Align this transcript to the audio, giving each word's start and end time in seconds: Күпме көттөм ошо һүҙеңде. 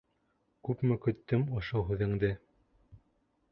Күпме 0.69 0.97
көттөм 1.03 1.45
ошо 1.61 1.85
һүҙеңде. 1.91 2.35